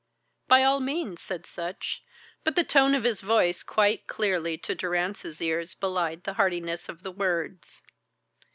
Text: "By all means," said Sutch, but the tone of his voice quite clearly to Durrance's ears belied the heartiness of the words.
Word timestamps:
"By 0.47 0.63
all 0.63 0.79
means," 0.79 1.21
said 1.21 1.45
Sutch, 1.45 2.01
but 2.43 2.55
the 2.55 2.63
tone 2.63 2.95
of 2.95 3.03
his 3.03 3.21
voice 3.21 3.61
quite 3.61 4.07
clearly 4.07 4.57
to 4.57 4.73
Durrance's 4.73 5.39
ears 5.43 5.75
belied 5.75 6.23
the 6.23 6.33
heartiness 6.33 6.89
of 6.89 7.03
the 7.03 7.11
words. 7.11 7.83